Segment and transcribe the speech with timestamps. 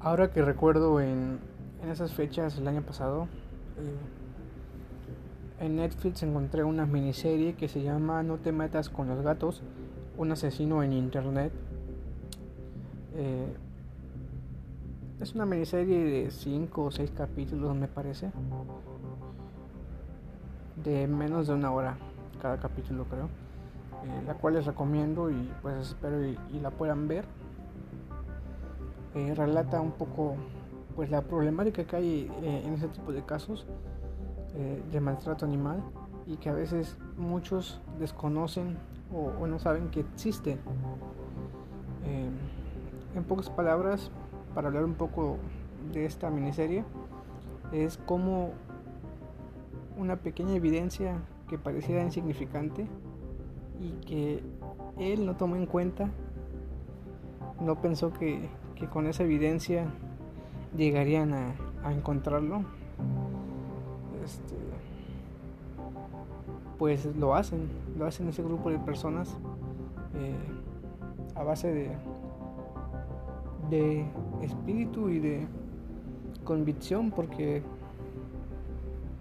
[0.00, 1.38] Ahora que recuerdo en,
[1.82, 3.28] en esas fechas el año pasado,
[3.76, 4.20] eh,
[5.64, 9.62] en Netflix encontré una miniserie que se llama No te metas con los gatos,
[10.16, 11.52] un asesino en internet.
[13.14, 13.54] Eh,
[15.20, 18.30] es una miniserie de 5 o 6 capítulos, me parece.
[20.82, 21.98] De menos de una hora
[22.40, 23.26] cada capítulo, creo.
[23.26, 27.26] Eh, la cual les recomiendo y pues espero y, la puedan ver.
[29.14, 30.36] Eh, relata un poco
[30.94, 33.66] pues la problemática que hay en ese tipo de casos
[34.92, 35.82] de maltrato animal
[36.26, 38.76] y que a veces muchos desconocen
[39.12, 40.58] o, no saben que existen.
[43.14, 44.10] en pocas palabras,
[44.54, 45.38] para hablar un poco
[45.92, 46.84] de esta miniserie
[47.72, 48.50] es como
[49.96, 51.18] una pequeña evidencia
[51.48, 52.86] que pareciera insignificante
[53.80, 54.42] y que
[54.98, 56.10] él no tomó en cuenta,
[57.60, 58.48] no pensó que,
[58.86, 59.86] con esa evidencia
[60.76, 61.54] llegarían a,
[61.90, 62.62] encontrarlo.
[64.24, 64.54] Este,
[66.78, 69.36] pues lo hacen, lo hacen ese grupo de personas
[70.14, 70.34] eh,
[71.34, 71.90] a base de,
[73.70, 74.04] de
[74.42, 75.46] espíritu y de
[76.44, 77.62] convicción porque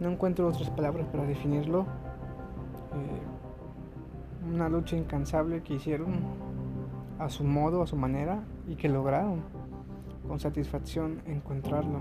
[0.00, 1.82] no encuentro otras palabras para definirlo.
[1.82, 6.14] Eh, una lucha incansable que hicieron
[7.18, 9.42] a su modo, a su manera y que lograron
[10.26, 11.98] con satisfacción encontrarlo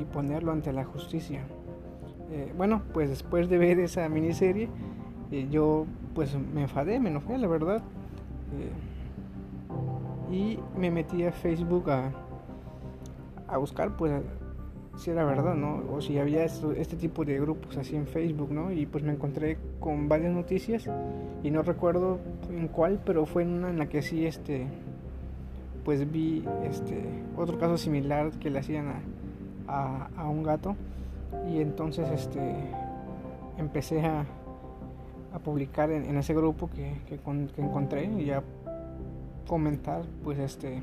[0.00, 1.42] y ponerlo ante la justicia.
[2.30, 4.68] Eh, bueno, pues después de ver esa miniserie,
[5.30, 7.82] eh, yo pues me enfadé, me enojé, la verdad
[10.30, 12.12] y me metí a Facebook a,
[13.48, 14.12] a buscar pues
[14.96, 15.82] si era verdad, ¿no?
[15.92, 18.70] O si había este tipo de grupos así en Facebook, ¿no?
[18.70, 20.88] Y pues me encontré con varias noticias
[21.42, 24.66] y no recuerdo en cuál, pero fue en una en la que sí, este,
[25.84, 27.04] pues vi, este,
[27.36, 28.86] otro caso similar que le hacían
[29.68, 30.76] a, a, un gato
[31.48, 32.54] y entonces, este,
[33.58, 34.24] empecé a,
[35.32, 38.42] a publicar en, ese grupo que, que, que encontré y ya
[39.46, 40.82] comentar, pues este,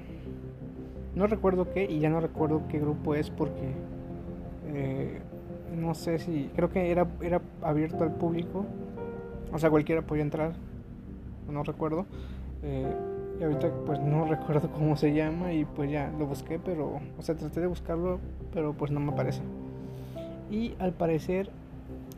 [1.15, 3.73] no recuerdo qué y ya no recuerdo qué grupo es porque
[4.67, 5.19] eh,
[5.75, 8.65] no sé si, creo que era, era abierto al público,
[9.53, 10.53] o sea, cualquiera podía entrar,
[11.49, 12.05] no recuerdo.
[12.63, 12.93] Eh,
[13.41, 17.21] y ahorita pues no recuerdo cómo se llama y pues ya lo busqué, pero, o
[17.23, 18.19] sea, traté de buscarlo,
[18.53, 19.41] pero pues no me aparece.
[20.51, 21.49] Y al parecer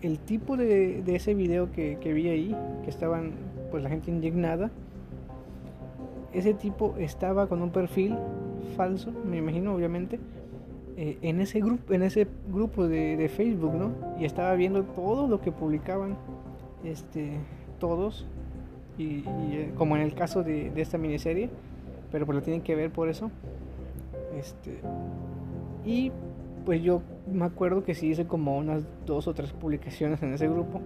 [0.01, 3.31] el tipo de, de ese video que, que vi ahí, que estaban
[3.71, 4.69] pues la gente indignada,
[6.33, 8.17] ese tipo estaba con un perfil
[8.75, 10.19] falso, me imagino obviamente,
[10.97, 13.91] eh, en ese grupo, en ese grupo de, Facebook, ¿no?
[14.19, 16.17] Y estaba viendo todo lo que publicaban,
[16.83, 17.37] este,
[17.79, 18.27] todos,
[18.97, 21.49] y, eh, como en el caso de, esta miniserie,
[22.11, 23.31] pero pues lo tienen que ver por eso,
[24.37, 24.79] este,
[25.85, 26.11] y
[26.65, 27.01] pues yo
[27.31, 30.81] me acuerdo que sí hice como unas dos o tres publicaciones en ese grupo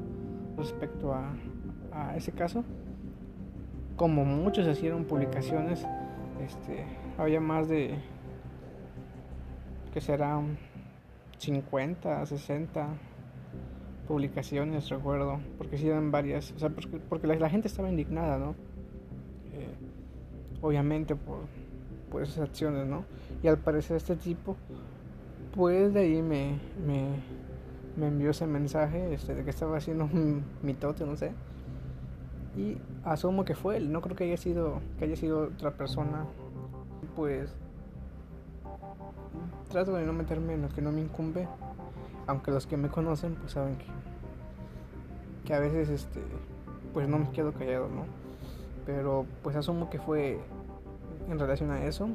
[0.58, 1.34] respecto a,
[1.92, 2.64] a ese caso.
[3.96, 5.86] Como muchos hicieron publicaciones,
[6.44, 6.84] este,
[7.18, 7.96] había más de,
[9.94, 10.58] que serán
[11.40, 12.88] 50, 60
[14.08, 16.70] publicaciones, recuerdo, porque sí eran varias, o sea,
[17.10, 18.52] porque, la, gente estaba indignada, ¿no?
[19.54, 19.76] Eh,
[20.62, 21.40] obviamente por,
[22.10, 23.06] por esas acciones, ¿no?
[23.44, 24.56] Y al parecer este tipo,
[25.56, 27.08] pues de ahí me, me,
[27.98, 31.32] me envió ese mensaje este, de que estaba haciendo un mitote, no sé
[32.58, 36.26] y asumo que fue él, no creo que haya sido que haya sido otra persona.
[37.16, 37.56] Pues
[39.70, 41.48] trato de no meterme en lo que no me incumbe,
[42.28, 43.86] aunque los que me conocen pues saben que
[45.46, 46.22] que a veces este
[46.94, 48.06] pues no me quedo callado, ¿no?
[48.86, 50.40] Pero pues asumo que fue
[51.30, 52.10] en relación a eso.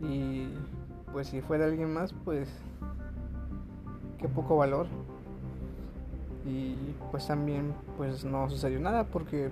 [0.00, 0.48] Y
[1.12, 2.48] pues si fue de alguien más, pues
[4.18, 4.86] qué poco valor
[6.46, 6.74] y
[7.10, 9.50] pues también pues no sucedió nada porque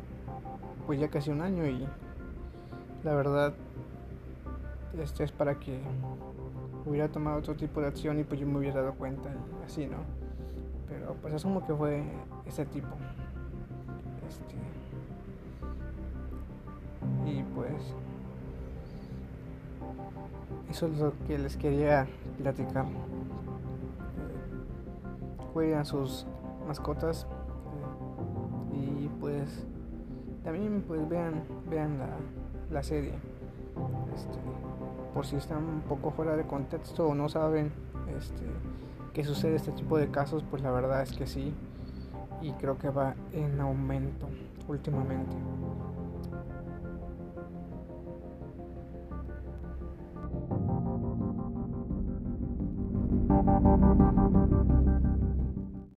[0.86, 1.86] pues ya casi un año y
[3.02, 3.54] la verdad
[4.98, 5.80] este es para que
[6.88, 9.30] hubiera tomado otro tipo de acción y pues yo me hubiera dado cuenta
[9.64, 10.28] así no
[10.88, 12.02] pero pues asumo que fue
[12.46, 12.88] ese tipo.
[14.26, 14.56] Este.
[17.30, 17.94] Y pues
[20.70, 22.06] eso es lo que les quería
[22.38, 22.86] platicar.
[25.52, 26.26] Cuiden sus
[26.66, 27.26] mascotas
[28.72, 29.66] y pues
[30.44, 32.08] también pues vean vean la,
[32.70, 33.14] la serie
[34.14, 34.38] este,
[35.14, 37.72] por si están un poco fuera de contexto o no saben
[38.16, 38.44] este,
[39.12, 41.52] qué sucede este tipo de casos, pues la verdad es que sí,
[42.40, 44.28] y creo que va en aumento
[44.68, 45.36] últimamente.